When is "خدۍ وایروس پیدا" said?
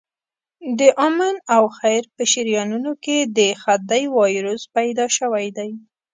3.61-5.05